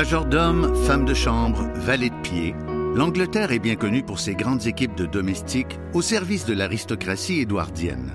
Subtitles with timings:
[0.00, 2.54] Majordome, femme de chambre, valet de pied,
[2.94, 8.12] l'Angleterre est bien connue pour ses grandes équipes de domestiques au service de l'aristocratie édouardienne.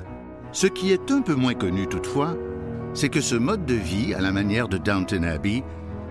[0.51, 2.35] Ce qui est un peu moins connu toutefois,
[2.95, 5.61] c'est que ce mode de vie, à la manière de Downton Abbey,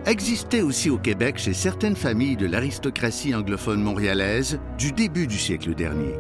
[0.07, 5.75] existait aussi au Québec chez certaines familles de l'aristocratie anglophone montréalaise du début du siècle
[5.75, 6.15] dernier.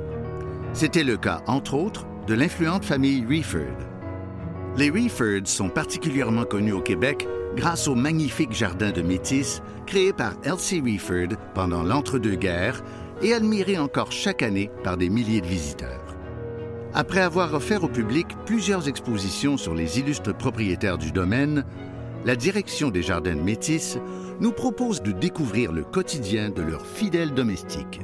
[0.72, 3.78] C'était le cas, entre autres, de l'influente famille Reeford.
[4.76, 10.32] Les Reefords sont particulièrement connus au Québec grâce au magnifique jardin de métis créé par
[10.42, 12.82] Elsie Reeford pendant l'entre-deux-guerres
[13.22, 16.04] et admiré encore chaque année par des milliers de visiteurs.
[16.92, 21.64] Après avoir offert au public plusieurs expositions sur les illustres propriétaires du domaine,
[22.24, 23.98] la direction des jardins de métis
[24.40, 28.00] nous propose de découvrir le quotidien de leurs fidèles domestiques.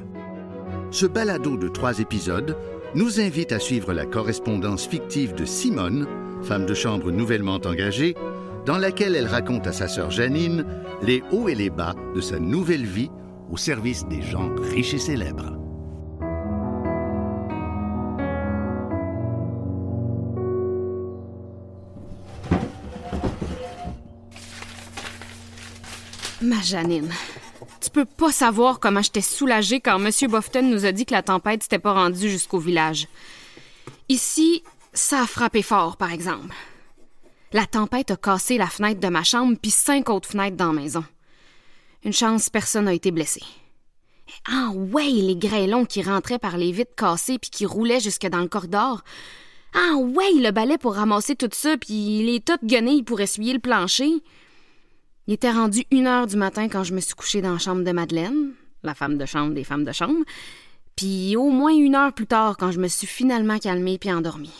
[0.90, 2.56] Ce balado de trois épisodes
[2.94, 6.06] nous invite à suivre la correspondance fictive de Simone,
[6.42, 8.16] femme de chambre nouvellement engagée,
[8.66, 10.64] dans laquelle elle raconte à sa sœur Janine
[11.02, 13.10] les hauts et les bas de sa nouvelle vie
[13.50, 15.56] au service des gens riches et célèbres.
[26.42, 27.12] Ma Janine,
[27.82, 30.10] tu peux pas savoir comment j'étais soulagée quand M.
[30.30, 33.08] Bofton nous a dit que la tempête s'était pas rendue jusqu'au village.
[34.08, 34.62] Ici,
[34.94, 36.54] ça a frappé fort, par exemple.
[37.52, 40.80] La tempête a cassé la fenêtre de ma chambre puis cinq autres fenêtres dans la
[40.80, 41.04] maison.
[42.04, 43.42] Une chance, personne n'a été blessé.
[44.48, 48.38] Ah ouais, les grêlons qui rentraient par les vitres cassées puis qui roulaient jusque dans
[48.38, 49.02] le corridor.
[49.74, 53.52] Ah ouais, le balai pour ramasser tout ça puis les tas de guenilles pour essuyer
[53.52, 54.10] le plancher.
[55.26, 57.82] Il était rendu une heure du matin quand je me suis couchée dans la chambre
[57.82, 58.52] de Madeleine,
[58.84, 60.24] la femme de chambre des femmes de chambre,
[60.94, 64.52] puis au moins une heure plus tard quand je me suis finalement calmée puis endormie.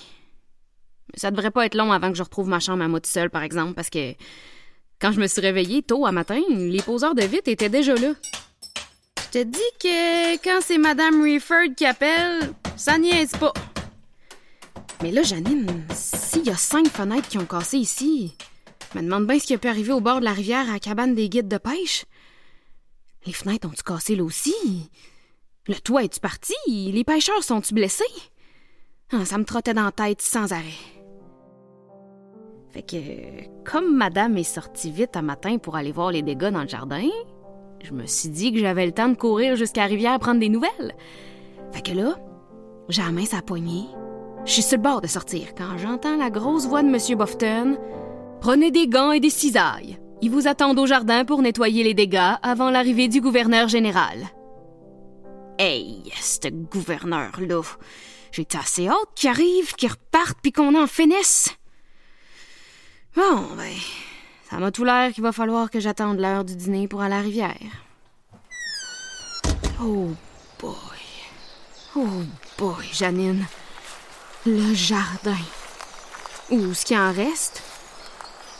[1.15, 3.31] Ça devrait pas être long avant que je retrouve ma chambre à moi toute seule,
[3.31, 4.15] par exemple, parce que
[5.01, 8.13] quand je me suis réveillée tôt à matin, les poseurs de vitres étaient déjà là.
[9.33, 13.53] Je te dis que quand c'est Madame Reeford qui appelle, ça niaise pas.
[15.03, 18.35] Mais là, Janine, s'il y a cinq fenêtres qui ont cassé ici,
[18.93, 20.73] je me demande bien ce qui a pu arriver au bord de la rivière à
[20.73, 22.05] la cabane des guides de pêche.
[23.25, 24.55] Les fenêtres ont-tu cassé là aussi?
[25.67, 26.55] Le toit est-tu parti?
[26.67, 28.05] Les pêcheurs sont-tu blessés?
[29.13, 31.00] Ah, ça me trottait dans la tête sans arrêt.
[32.89, 36.69] Que, comme madame est sortie vite un matin pour aller voir les dégâts dans le
[36.69, 37.09] jardin,
[37.83, 40.49] je me suis dit que j'avais le temps de courir jusqu'à la rivière prendre des
[40.49, 40.95] nouvelles.
[41.73, 42.17] Fait que là,
[42.89, 43.87] j'ai la main sa poignée.
[44.45, 47.19] Je suis sur le bord de sortir quand j'entends la grosse voix de M.
[47.19, 47.77] Bofton.
[48.41, 49.99] Prenez des gants et des cisailles.
[50.23, 54.27] Ils vous attendent au jardin pour nettoyer les dégâts avant l'arrivée du gouverneur général.
[55.59, 57.63] Hey, ce gouverneur-là.
[58.33, 61.51] J'étais assez hâte qu'il arrive, qu'il reparte puis qu'on en finisse.
[63.21, 63.75] Bon, ben,
[64.49, 67.19] ça m'a tout l'air qu'il va falloir que j'attende l'heure du dîner pour aller à
[67.19, 67.55] la rivière.
[69.79, 70.09] Oh
[70.59, 70.73] boy.
[71.97, 72.07] Oh
[72.57, 73.45] boy, Janine.
[74.47, 75.37] Le jardin.
[76.51, 77.63] Ou ce qui en reste?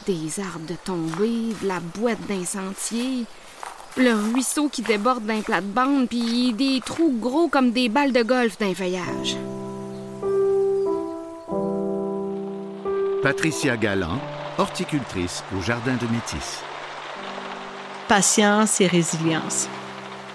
[0.07, 3.25] Des arbres de tombée, de la boîte d'un sentier,
[3.97, 8.59] le ruisseau qui déborde d'un plate-bande, puis des trous gros comme des balles de golf
[8.59, 9.39] d'un feuillage.
[13.23, 14.21] Patricia Galland,
[14.61, 16.61] horticultrice au Jardin de Métis.
[18.09, 19.69] Patience et résilience.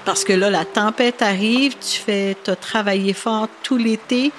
[0.03, 4.31] Parce que là, la tempête arrive, tu fais, as travaillé fort tout l'été,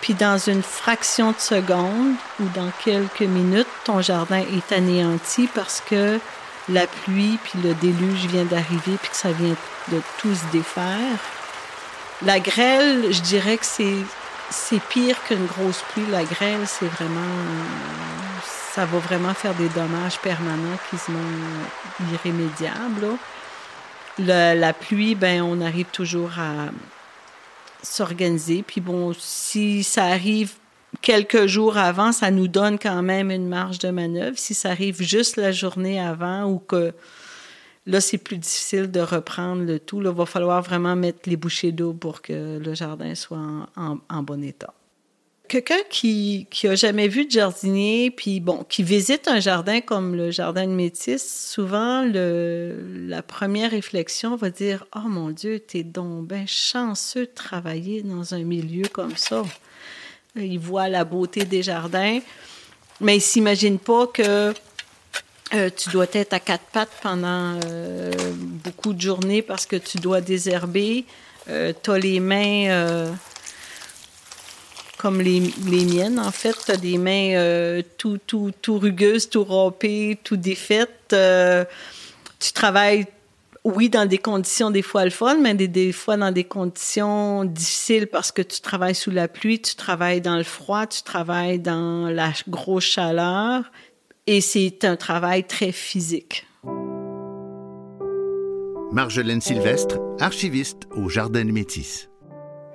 [0.00, 5.80] puis dans une fraction de seconde ou dans quelques minutes, ton jardin est anéanti parce
[5.80, 6.20] que
[6.68, 9.56] la pluie puis le déluge vient d'arriver puis que ça vient
[9.92, 11.18] de tout se défaire.
[12.24, 13.96] La grêle, je dirais que c'est
[14.50, 16.06] c'est pire qu'une grosse pluie.
[16.10, 17.20] La grêle, c'est vraiment.
[18.76, 21.12] Ça va vraiment faire des dommages permanents qui sont
[22.12, 23.16] irrémédiables.
[24.18, 26.68] la pluie, ben, on arrive toujours à
[27.82, 28.62] s'organiser.
[28.62, 30.52] Puis bon, si ça arrive
[31.00, 34.38] quelques jours avant, ça nous donne quand même une marge de manœuvre.
[34.38, 36.92] Si ça arrive juste la journée avant ou que
[37.86, 41.72] là, c'est plus difficile de reprendre le tout, il va falloir vraiment mettre les bouchées
[41.72, 43.38] d'eau pour que le jardin soit
[43.76, 44.74] en, bon état.
[45.48, 50.16] Quelqu'un qui qui a jamais vu de jardinier, puis bon, qui visite un jardin comme
[50.16, 52.74] le jardin de Métis, souvent le,
[53.06, 58.34] la première réflexion va dire oh mon Dieu, t'es donc bien chanceux de travailler dans
[58.34, 59.44] un milieu comme ça.
[60.34, 62.18] Il voit la beauté des jardins,
[63.00, 64.52] mais il s'imagine pas que
[65.54, 68.10] euh, tu dois être à quatre pattes pendant euh,
[68.64, 71.04] beaucoup de journées parce que tu dois désherber.
[71.48, 73.14] Euh, tu as les mains
[75.06, 75.40] comme les,
[75.84, 76.56] miennes, en fait.
[76.66, 81.14] Tu as des mains tout, tout, tout rugueuses, tout râpées, tout défaites.
[82.40, 83.06] tu travailles,
[83.62, 88.08] oui, dans des conditions des fois le mais des, des fois dans des conditions difficiles
[88.08, 92.08] parce que tu travailles sous la pluie, tu travailles dans le froid, tu travailles dans
[92.08, 93.62] la grosse chaleur.
[94.26, 96.48] Et c'est un travail très physique.
[98.90, 102.08] Marjolaine Sylvestre, archiviste au Jardin de Métis.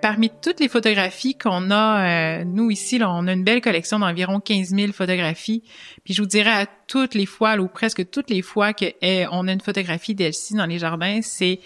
[0.01, 4.39] Parmi toutes les photographies qu'on a, euh, nous ici, on a une belle collection d'environ
[4.39, 5.63] 15 000 photographies.
[6.03, 9.27] Puis je vous dirais à toutes les fois, ou presque toutes les fois qu'on eh,
[9.31, 11.59] on a une photographie d'Elsie dans les jardins, c'est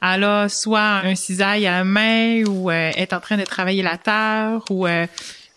[0.00, 3.82] elle a soit un cisaille à la main ou euh, est en train de travailler
[3.82, 5.06] la terre ou euh,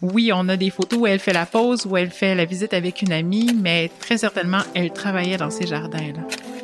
[0.01, 2.73] oui, on a des photos où elle fait la pause, où elle fait la visite
[2.73, 6.56] avec une amie, mais très certainement, elle travaillait dans ces jardins-là.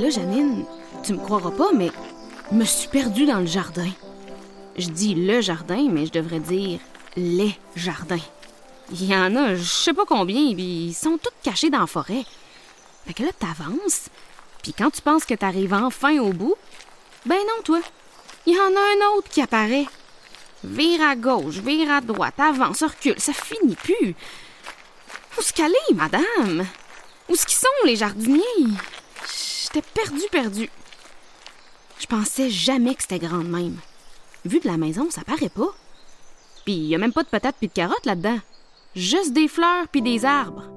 [0.00, 0.64] Là, Janine,
[1.02, 1.90] tu me croiras pas, mais
[2.50, 3.90] je me suis perdue dans le jardin.
[4.76, 6.80] Je dis le jardin, mais je devrais dire
[7.16, 8.18] les jardins.
[8.92, 12.24] Il y en a, je sais pas combien, ils sont tous cachés dans la forêt.
[13.06, 14.08] Fait que là, t'avances,
[14.62, 16.56] puis quand tu penses que t'arrives enfin au bout,
[17.26, 17.80] ben non, toi.
[18.46, 19.86] Il y en a un autre qui apparaît.
[20.64, 24.14] Vire à gauche, vire à droite, avance, recule, ça finit plus.
[25.38, 26.66] Où qu'elle est, madame?
[27.28, 28.42] Où ce qu'ils sont, les jardiniers?
[29.72, 30.70] J'étais perdu, perdu.
[32.00, 33.76] Je pensais jamais que c'était grand même.
[34.44, 35.68] Vu de la maison, ça paraît pas.
[36.64, 38.38] Puis y a même pas de patates puis de carottes là-dedans.
[38.96, 40.70] Juste des fleurs puis des arbres.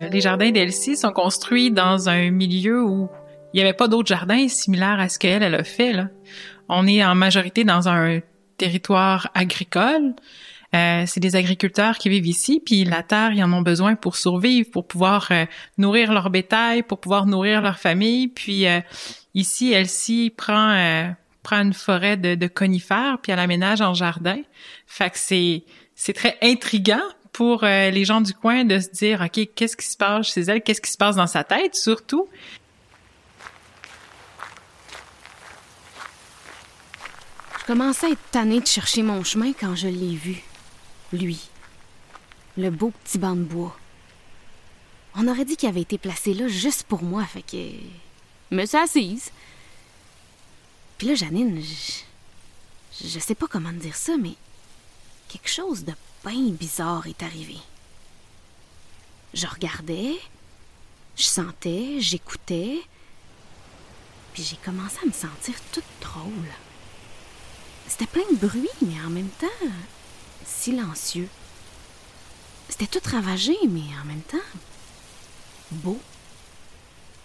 [0.00, 3.08] Les jardins d'Elsie sont construits dans un milieu où
[3.52, 5.92] il n'y avait pas d'autres jardins similaires à ce qu'elle elle a fait.
[5.92, 6.08] Là.
[6.68, 8.20] On est en majorité dans un
[8.56, 10.14] territoire agricole.
[10.74, 14.16] Euh, c'est des agriculteurs qui vivent ici, puis la terre, ils en ont besoin pour
[14.16, 15.46] survivre, pour pouvoir euh,
[15.78, 18.28] nourrir leur bétail, pour pouvoir nourrir leur famille.
[18.28, 18.80] Puis euh,
[19.34, 24.40] ici, Elsie prend prend une forêt de, de conifères, puis elle aménage en jardin.
[24.86, 25.62] Fait que c'est
[25.94, 29.96] c'est très intriguant pour les gens du coin de se dire, ok, qu'est-ce qui se
[29.96, 32.28] passe chez elle, qu'est-ce qui se passe dans sa tête, surtout?
[37.60, 40.42] Je commençais à être tannée de chercher mon chemin quand je l'ai vu
[41.14, 41.48] lui,
[42.56, 43.76] le beau petit banc de bois.
[45.16, 47.70] On aurait dit qu'il avait été placé là juste pour moi, fait que.
[48.50, 49.30] Me suis assise.
[50.98, 54.34] Puis là, Janine, je, je sais pas comment dire ça, mais
[55.28, 55.92] quelque chose de
[56.24, 57.56] bien bizarre est arrivé.
[59.32, 60.14] Je regardais,
[61.16, 62.80] je sentais, j'écoutais,
[64.32, 66.52] puis j'ai commencé à me sentir toute drôle.
[67.88, 69.46] C'était plein de bruit, mais en même temps,
[70.44, 71.28] silencieux.
[72.68, 74.38] C'était tout ravagé, mais en même temps
[75.70, 76.00] beau.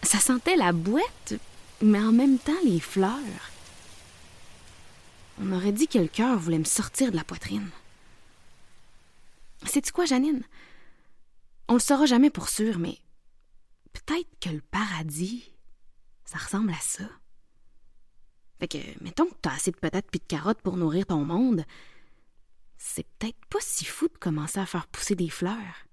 [0.04, 1.33] Ça sentait la boîte,
[1.81, 3.51] mais en même temps les fleurs.
[5.42, 7.69] On aurait dit que le cœur voulait me sortir de la poitrine.
[9.66, 10.44] Sais-tu quoi, Janine?
[11.68, 12.98] On le saura jamais pour sûr, mais
[13.94, 15.51] peut-être que le paradis,
[16.25, 17.04] ça ressemble à ça.
[18.60, 21.63] Fait que, mettons que t'as assez de patates puis de carottes pour nourrir ton monde,
[22.80, 25.86] c'est peut-être pas si fou de commencer à faire pousser des fleurs.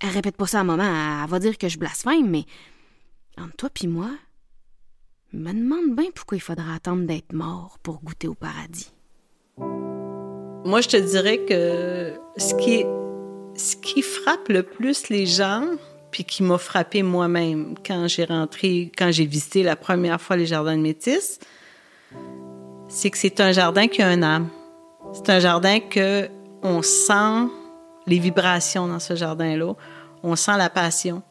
[0.00, 2.44] Elle répète pas ça à moment, elle va dire que je blasphème, mais
[3.38, 4.10] entre toi puis moi,
[5.32, 8.92] me demande bien pourquoi il faudra attendre d'être mort pour goûter au paradis.
[9.58, 12.84] Moi, je te dirais que ce qui,
[13.54, 15.66] ce qui frappe le plus les gens,
[16.10, 20.46] puis qui m'a frappé moi-même quand j'ai rentré, quand j'ai visité la première fois les
[20.46, 21.38] jardins de Métis,
[22.88, 24.48] c'est que c'est un jardin qui a un âme.
[25.14, 26.28] C'est un jardin que
[26.62, 27.50] on sent
[28.06, 29.74] les vibrations dans ce jardin-là.
[30.22, 31.22] On sent la passion.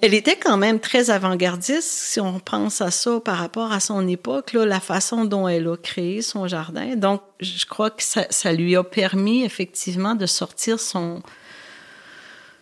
[0.00, 4.06] Elle était quand même très avant-gardiste, si on pense à ça par rapport à son
[4.06, 6.96] époque, la façon dont elle a créé son jardin.
[6.96, 11.22] Donc, je crois que ça, lui a permis effectivement de sortir son,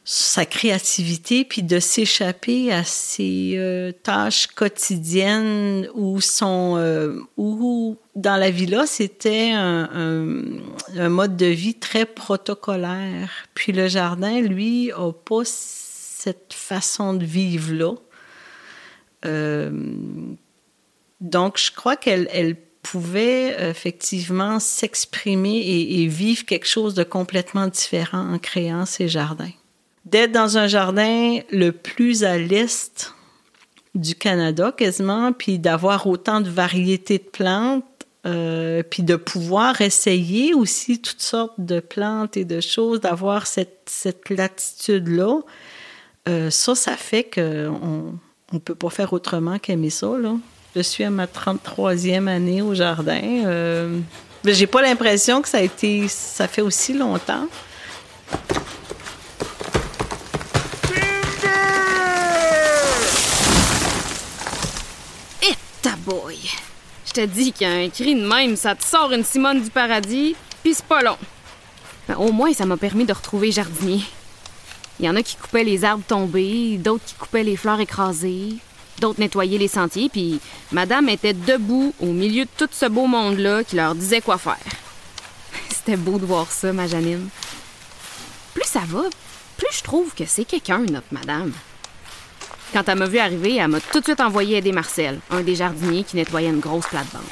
[0.04, 7.21] sa créativité puis de s'échapper à ses euh, tâches quotidiennes où son euh,
[8.14, 10.18] dans la villa c'était un,
[11.09, 13.30] mode de vie très protocolaire.
[13.54, 17.94] Puis le jardin lui a pas cette façon de vivre là
[19.26, 19.71] euh,
[21.21, 27.66] donc je crois qu'elle elle pouvait effectivement s'exprimer et, et vivre quelque chose de complètement
[27.66, 29.52] différent en créant ces jardins.
[30.04, 33.14] D'être dans un jardin le plus à l'est
[33.94, 37.85] du Canada quasiment, puis d'avoir autant de variétés de plantes,
[38.26, 43.83] euh, puis de pouvoir essayer aussi toutes sortes de plantes et de choses, d'avoir cette,
[43.87, 45.40] cette latitude-là,
[46.28, 48.14] euh, ça, ça fait qu'on
[48.52, 50.16] ne peut pas faire autrement qu'aimer ça.
[50.19, 50.37] Là.
[50.75, 53.21] Je suis à ma 33e année au jardin.
[53.47, 54.00] Euh,
[54.43, 56.09] Mais j'ai pas l'impression que ça a été.
[56.09, 57.47] ça fait aussi longtemps.
[65.43, 66.38] Et ta boy!
[67.14, 69.71] Te dis qu'il y a un cri de même, ça te sort une Simone du
[69.71, 71.16] paradis, puis c'est pas long.
[72.09, 74.02] Ben, au moins, ça m'a permis de retrouver jardinier.
[74.99, 78.56] Il y en a qui coupaient les arbres tombés, d'autres qui coupaient les fleurs écrasées,
[78.99, 80.40] d'autres nettoyaient les sentiers, puis
[80.73, 84.59] madame était debout au milieu de tout ce beau monde-là qui leur disait quoi faire.
[85.68, 87.28] C'était beau de voir ça, ma Janine.
[88.54, 89.02] Plus ça va,
[89.56, 91.52] plus je trouve que c'est quelqu'un, notre madame.
[92.75, 95.54] Quand elle m'a vu arriver, elle m'a tout de suite envoyé aider Marcel, un des
[95.54, 97.23] jardiniers qui nettoyait une grosse plate-bande.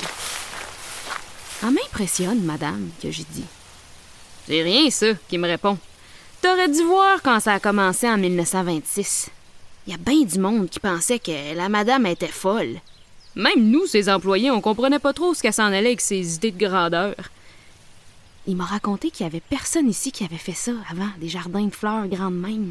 [1.64, 3.44] Elle m'impressionne, madame, que j'ai dit.
[4.46, 5.76] C'est rien, ça, qui me répond.
[6.40, 9.30] T'aurais dû voir quand ça a commencé en 1926.
[9.84, 12.76] Il y a bien du monde qui pensait que la madame était folle.
[13.34, 16.52] Même nous, ses employés, on comprenait pas trop ce qu'elle s'en allait avec ses idées
[16.52, 17.16] de grandeur.
[18.46, 21.66] Il m'a raconté qu'il y avait personne ici qui avait fait ça avant, des jardins
[21.66, 22.70] de fleurs grandes même.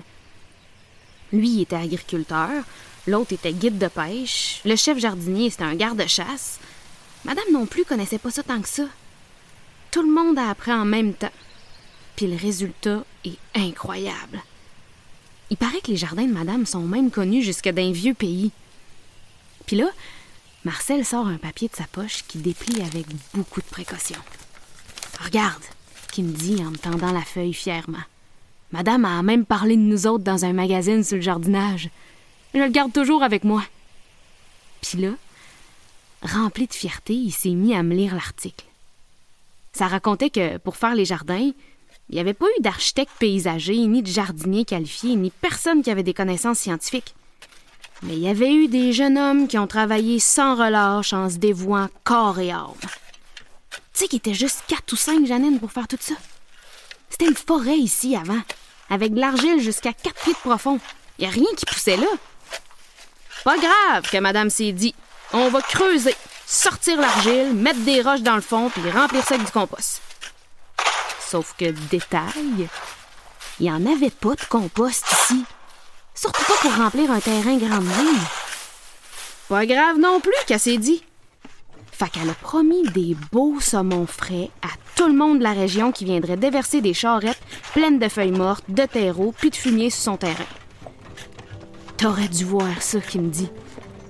[1.34, 2.64] Lui était agriculteur,
[3.08, 6.60] l'autre était guide de pêche, le chef jardinier c'était un garde-chasse.
[7.24, 8.86] Madame non plus connaissait pas ça tant que ça.
[9.92, 11.32] Tout le monde a appris en même temps.
[12.16, 14.42] Puis le résultat est incroyable.
[15.50, 18.52] Il paraît que les jardins de madame sont même connus jusque d'un vieux pays.
[19.66, 19.88] Puis là,
[20.64, 24.20] Marcel sort un papier de sa poche qui déplie avec beaucoup de précaution.
[25.24, 25.64] Regarde,
[26.12, 28.04] qu'il me dit en me tendant la feuille fièrement.
[28.72, 31.90] Madame a même parlé de nous autres dans un magazine sur le jardinage.
[32.54, 33.64] Je le garde toujours avec moi.
[34.82, 35.12] Puis là,
[36.22, 38.66] rempli de fierté, il s'est mis à me lire l'article.
[39.74, 41.52] Ça racontait que pour faire les jardins,
[42.10, 46.04] il n'y avait pas eu d'architecte paysager, ni de jardinier qualifié, ni personne qui avait
[46.04, 47.16] des connaissances scientifiques.
[48.04, 51.38] Mais il y avait eu des jeunes hommes qui ont travaillé sans relâche en se
[51.38, 52.74] dévouant corps et âme.
[53.72, 56.16] Tu sais qu'il était juste quatre ou cinq Janine pour faire tout ça.
[57.10, 58.42] C'était une forêt ici avant,
[58.92, 60.80] avec de l'argile jusqu'à quatre pieds de profond.
[61.18, 62.08] Il a rien qui poussait là.
[63.44, 64.94] Pas grave que madame s'est dit.
[65.34, 66.14] On va creuser,
[66.46, 70.02] sortir l'argile, mettre des roches dans le fond, puis remplir ça avec du compost.
[71.26, 72.68] Sauf que, détail,
[73.60, 75.46] il n'y en avait pas de compost ici.
[76.14, 78.20] Surtout pas pour remplir un terrain grand même.
[79.48, 81.02] Pas grave non plus, qu'elle s'est dit.
[82.02, 85.92] Fait qu'elle a promis des beaux saumons frais à tout le monde de la région
[85.92, 87.40] qui viendrait déverser des charrettes
[87.76, 90.48] pleines de feuilles mortes, de terreau, puis de fumier sur son terrain.
[91.98, 93.52] T'aurais dû voir ça, qui me dit.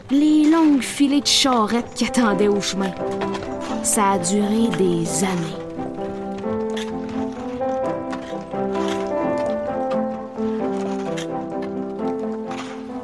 [0.09, 2.93] Les longues filets de charrettes qui attendaient au chemin.
[3.83, 5.59] Ça a duré des années.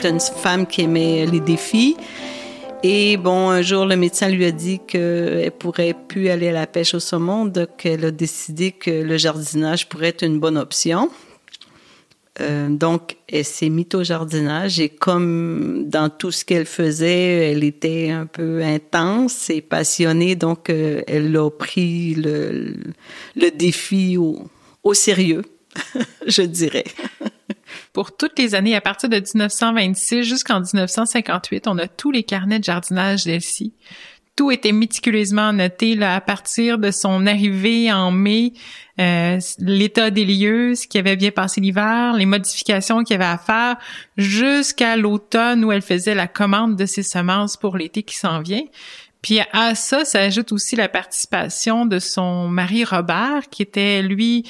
[0.06, 1.98] Une femme qui aimait les défis.
[2.84, 6.68] Et bon, un jour, le médecin lui a dit qu'elle pourrait plus aller à la
[6.68, 11.10] pêche au saumon, donc elle a décidé que le jardinage pourrait être une bonne option.
[12.40, 17.64] Euh, donc, elle s'est mise au jardinage et comme dans tout ce qu'elle faisait, elle
[17.64, 22.76] était un peu intense et passionnée, donc euh, elle a pris le,
[23.36, 24.44] le défi au,
[24.84, 25.42] au sérieux,
[26.28, 26.86] je dirais.
[27.98, 32.60] Pour toutes les années à partir de 1926 jusqu'en 1958, on a tous les carnets
[32.60, 33.74] de jardinage d'Elsie.
[34.36, 38.54] Tout était méticuleusement noté à partir de son arrivée en mai,
[39.00, 43.34] euh, l'état des lieux, ce qui avait bien passé l'hiver, les modifications qu'il y avait
[43.34, 43.78] à faire,
[44.16, 48.66] jusqu'à l'automne où elle faisait la commande de ses semences pour l'été qui s'en vient.
[49.24, 54.44] Puis à ça, ça ajoute aussi la participation de son mari Robert, qui était lui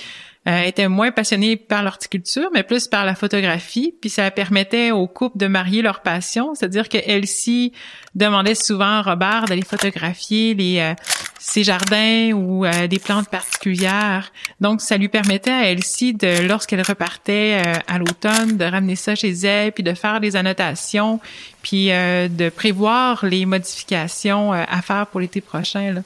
[0.48, 3.94] euh, était moins passionnée par l'horticulture, mais plus par la photographie.
[4.00, 7.74] Puis ça permettait aux couples de marier leur passion, c'est-à-dire que Elsie
[8.16, 10.94] demandait souvent à Robert d'aller photographier les euh,
[11.40, 14.32] ses jardins ou euh, des plantes particulières.
[14.62, 19.32] Donc ça lui permettait à Elsie de, lorsqu'elle repartait à l'automne, de ramener ça chez
[19.32, 21.20] elle, puis de faire des annotations,
[21.62, 25.94] puis de prévoir les modifications à faire pour l'été prochain.
[25.94, 26.02] Là.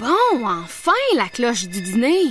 [0.00, 2.30] Bon, enfin, la cloche du dîner.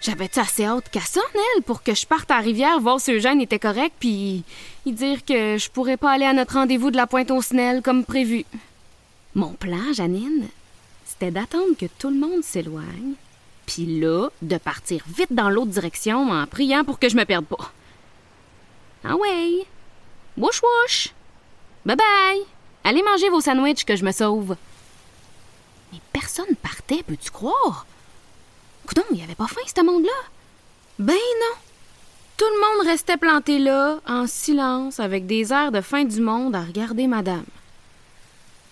[0.00, 1.00] J'avais-tu assez hâte qu'à
[1.34, 4.44] elle, pour que je parte à la rivière voir si Eugène était correct, puis
[4.86, 8.04] dire que je pourrais pas aller à notre rendez-vous de la pointe au Snell comme
[8.04, 8.44] prévu?
[9.34, 10.46] Mon plan, Janine,
[11.04, 13.14] c'était d'attendre que tout le monde s'éloigne,
[13.66, 17.46] puis là, de partir vite dans l'autre direction en priant pour que je me perde
[17.46, 17.72] pas.
[19.02, 19.66] Ah ouais.
[21.84, 22.42] Bye bye.
[22.84, 24.54] Allez manger vos sandwichs que je me sauve.
[25.92, 27.86] Mais personne partait, peux-tu croire?
[28.86, 30.10] Coudon, il n'y avait pas faim, ce monde-là.
[30.98, 31.56] Ben non.
[32.36, 36.56] Tout le monde restait planté là, en silence, avec des airs de fin du monde
[36.56, 37.44] à regarder madame.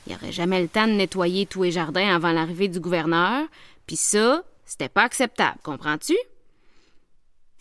[0.07, 3.47] Il aurait jamais le temps de nettoyer tous les jardins avant l'arrivée du gouverneur,
[3.87, 6.17] puis ça, c'était pas acceptable, comprends-tu?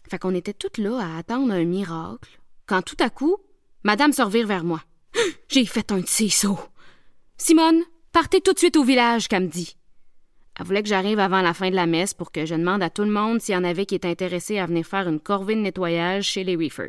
[0.10, 3.38] Fait qu'on était toutes là à attendre un miracle, quand tout à coup,
[3.84, 4.82] Madame se revire vers moi.
[5.50, 6.60] J'ai fait un de sauts.
[7.38, 9.76] Simone, partez tout de suite au village, qu'elle me dit.
[10.60, 12.90] Elle voulait que j'arrive avant la fin de la messe pour que je demande à
[12.90, 15.56] tout le monde s'il y en avait qui étaient intéressés à venir faire une corvée
[15.56, 16.88] de nettoyage chez les Reeford.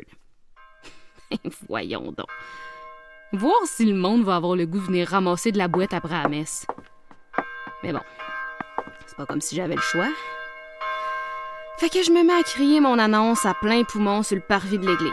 [1.69, 2.27] Voyons donc.
[3.31, 6.21] Voir si le monde va avoir le goût de venir ramasser de la boîte après
[6.21, 6.67] la messe.
[7.81, 8.01] Mais bon,
[9.05, 10.09] c'est pas comme si j'avais le choix.
[11.77, 14.77] Fait que je me mets à crier mon annonce à plein poumon sur le parvis
[14.77, 15.11] de l'église.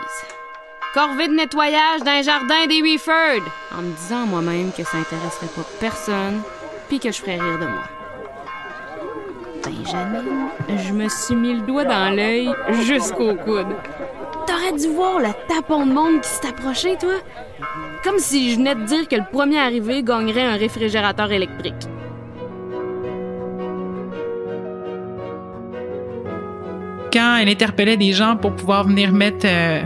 [0.95, 3.45] Corvée de nettoyage d'un jardin des Reeford!
[3.77, 6.41] En me disant moi-même que ça intéresserait pas personne,
[6.89, 7.85] puis que je ferais rire de moi.
[9.65, 12.51] Ben, Janine, je me suis mis le doigt dans l'œil
[12.85, 13.67] jusqu'au coude.
[14.47, 17.17] T'aurais dû voir le tapon de monde qui s'est approché, toi.
[18.03, 21.87] Comme si je venais de dire que le premier arrivé gagnerait un réfrigérateur électrique.
[27.13, 29.83] Quand elle interpellait des gens pour pouvoir venir mettre, euh,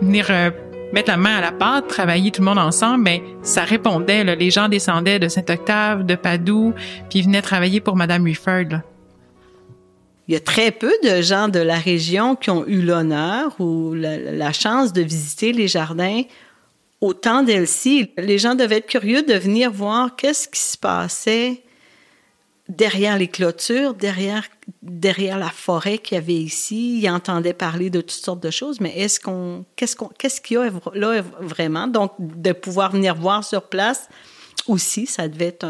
[0.00, 0.50] venir euh,
[0.92, 4.24] mettre la main à la pâte, travailler tout le monde ensemble, ben ça répondait.
[4.36, 6.72] Les gens descendaient de Saint-Octave, de Padoue,
[7.10, 8.80] puis ils venaient travailler pour Madame Rufford.
[10.26, 13.92] Il y a très peu de gens de la région qui ont eu l'honneur ou
[13.92, 16.22] la, la, chance de visiter les jardins
[17.02, 18.10] au temps d'Elsie.
[18.16, 21.63] Les gens devaient être curieux de venir voir qu'est-ce qui se passait
[22.68, 24.44] derrière les clôtures, derrière,
[24.82, 27.00] derrière la forêt qu'il y avait ici.
[27.00, 30.56] Ils entendaient parler de toutes sortes de choses, mais est-ce qu'on, qu'est-ce qu'on, qu'est-ce qu'il
[30.56, 31.86] y a là vraiment?
[31.86, 34.08] Donc, de pouvoir venir voir sur place
[34.66, 35.66] aussi, ça devait être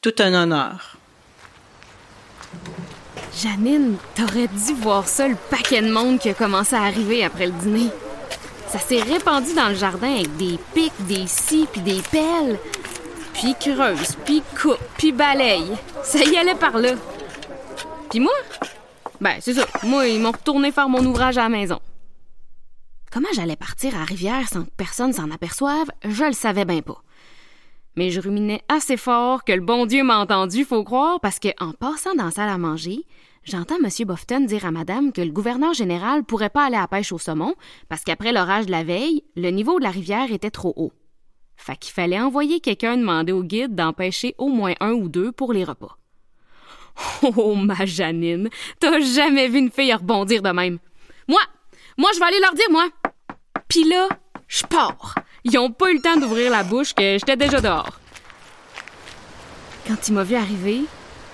[0.00, 0.96] tout un honneur.
[3.36, 7.46] Janine, t'aurais dû voir ça, le paquet de monde qui a commencé à arriver après
[7.46, 7.90] le dîner.
[8.68, 12.58] Ça s'est répandu dans le jardin avec des pics, des scies, puis des pelles.
[13.40, 15.72] Puis creuse, puis coupe, puis balaye.
[16.02, 16.90] Ça y allait par là.
[18.10, 18.34] Puis moi?
[19.18, 19.66] Ben, c'est ça.
[19.82, 21.80] Moi, ils m'ont retourné faire mon ouvrage à la maison.
[23.10, 27.02] Comment j'allais partir à Rivière sans que personne s'en aperçoive, je le savais bien pas.
[27.96, 31.48] Mais je ruminais assez fort que le bon Dieu m'a entendu, faut croire, parce que
[31.60, 33.06] en passant dans la salle à manger,
[33.42, 33.88] j'entends M.
[34.06, 37.54] Bofton dire à madame que le gouverneur général pourrait pas aller à pêche au saumon
[37.88, 40.92] parce qu'après l'orage de la veille, le niveau de la rivière était trop haut.
[41.62, 45.30] Fait qu'il fallait envoyer quelqu'un demander au guide d'en pêcher au moins un ou deux
[45.30, 45.98] pour les repas.
[47.36, 50.78] Oh, ma Janine, t'as jamais vu une fille rebondir de même.
[51.28, 51.40] Moi,
[51.98, 52.86] moi, je vais aller leur dire, moi.
[53.68, 54.08] Pis là,
[54.48, 55.14] je pars.
[55.44, 58.00] Ils ont pas eu le temps d'ouvrir la bouche que j'étais déjà dehors.
[59.86, 60.80] Quand il m'a vu arriver,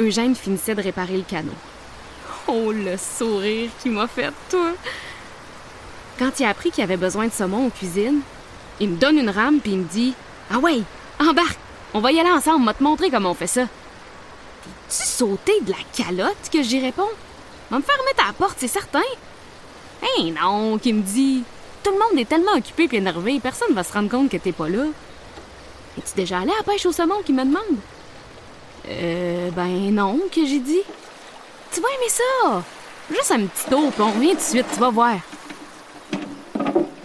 [0.00, 1.52] Eugène finissait de réparer le canot.
[2.48, 4.72] Oh, le sourire qu'il m'a fait, toi!
[6.18, 8.22] Quand il a appris qu'il avait besoin de saumon en cuisine,
[8.80, 10.14] il me donne une rame puis il me dit
[10.50, 10.82] Ah ouais,
[11.20, 11.58] embarque,
[11.94, 13.62] on va y aller ensemble, m'a te montrer comment on fait ça.
[13.62, 17.08] T'es-tu sauté de la calotte que j'y réponds?
[17.70, 19.02] Va me faire mettre porte, c'est certain.
[20.02, 21.42] Hein non, qui me dit
[21.82, 24.52] Tout le monde est tellement occupé et énervé, personne va se rendre compte que t'es
[24.52, 24.84] pas là.
[25.98, 27.78] Es-tu déjà allé à la pêche au saumon qui me demande?
[28.88, 30.82] Euh, ben non, que j'ai dit.
[31.72, 32.62] Tu vas aimer ça!
[33.10, 35.16] Juste un petit tour, puis on revient tout de suite, tu vas voir.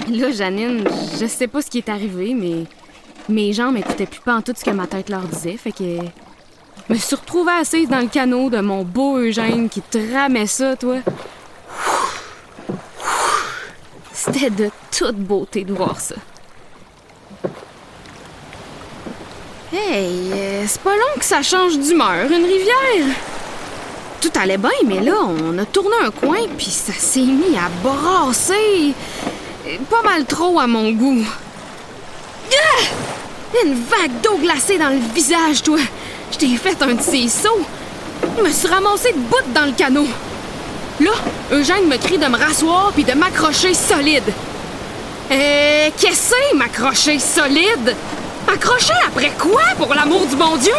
[0.09, 0.83] Là, Janine,
[1.19, 2.65] je sais pas ce qui est arrivé, mais
[3.29, 5.99] mes jambes m'écoutaient plus pas en tout ce que ma tête leur disait, fait que.
[6.89, 10.75] Je me suis retrouvée assise dans le canot de mon beau Eugène qui tramait ça,
[10.75, 10.97] toi.
[14.13, 16.15] C'était de toute beauté de voir ça.
[19.71, 23.15] Hey, euh, c'est pas long que ça change d'humeur, une rivière.
[24.19, 27.69] Tout allait bien, mais là, on a tourné un coin, puis ça s'est mis à
[27.81, 28.93] brasser.
[29.63, 31.23] Pas mal trop à mon goût.
[32.51, 32.83] Ah!
[33.63, 35.77] Une vague d'eau glacée dans le visage, toi.
[36.31, 37.65] Je t'ai fait un de ces sauts.
[38.37, 40.07] Je me suis ramassé de bout dans le canot.
[40.99, 41.11] Là,
[41.51, 44.33] Eugène me crie de me rasseoir puis de m'accrocher solide.
[45.31, 47.95] Euh, qu'est-ce que m'accrocher solide?
[48.51, 50.73] Accrocher après quoi, pour l'amour du bon Dieu?